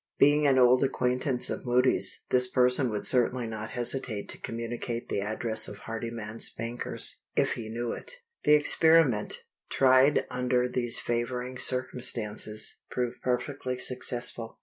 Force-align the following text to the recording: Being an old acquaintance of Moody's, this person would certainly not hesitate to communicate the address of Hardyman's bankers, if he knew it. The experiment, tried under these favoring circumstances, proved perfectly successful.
Being 0.17 0.47
an 0.47 0.57
old 0.57 0.83
acquaintance 0.83 1.51
of 1.51 1.63
Moody's, 1.63 2.21
this 2.31 2.47
person 2.47 2.89
would 2.89 3.05
certainly 3.05 3.45
not 3.45 3.69
hesitate 3.69 4.29
to 4.29 4.39
communicate 4.41 5.09
the 5.09 5.21
address 5.21 5.67
of 5.67 5.77
Hardyman's 5.77 6.49
bankers, 6.49 7.21
if 7.35 7.53
he 7.53 7.69
knew 7.69 7.91
it. 7.91 8.13
The 8.43 8.53
experiment, 8.55 9.43
tried 9.69 10.25
under 10.31 10.67
these 10.67 10.97
favoring 10.97 11.59
circumstances, 11.59 12.77
proved 12.89 13.21
perfectly 13.21 13.77
successful. 13.77 14.57